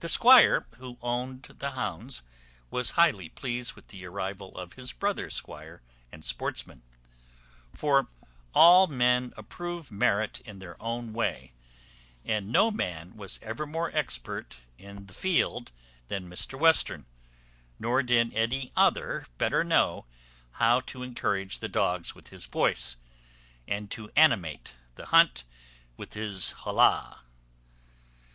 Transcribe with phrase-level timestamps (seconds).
[0.00, 2.22] The squire who owned the hounds
[2.70, 6.82] was highly pleased with the arrival of his brother squire and sportsman;
[7.76, 8.08] for
[8.54, 11.52] all men approve merit in their own way,
[12.24, 13.38] and no man was
[13.68, 15.72] more expert in the field
[16.08, 17.04] than Mr Western,
[17.78, 20.06] nor did any other better know
[20.52, 22.96] how to encourage the dogs with his voice,
[23.68, 25.44] and to animate the hunt
[25.98, 27.24] with his holla.